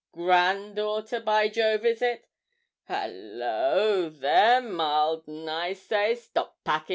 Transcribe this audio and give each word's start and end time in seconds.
granddaughter, 0.13 1.19
by 1.19 1.47
Jove, 1.47 1.85
is 1.85 2.01
it? 2.01 2.25
Hallo! 2.85 4.09
there, 4.09 4.59
mild 4.59 5.25
'n, 5.29 5.47
I 5.47 5.73
say, 5.73 6.15
stop 6.15 6.57
packin'.' 6.63 6.89